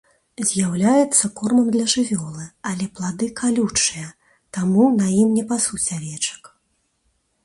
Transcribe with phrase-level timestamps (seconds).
[0.49, 4.07] З'яўляецца кормам для жывёлы, але плады калючыя,
[4.57, 6.43] таму на ім не пасуць авечак.